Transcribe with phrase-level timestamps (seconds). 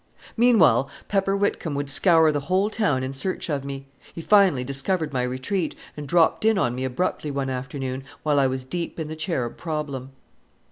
[0.35, 3.85] Meanwhile Pepper Whitcomb would scour the whole town in search of me.
[4.15, 8.47] He finally discovered my retreat, and dropped in on me abruptly one afternoon, while I
[8.47, 10.13] was deep in the cherub problem.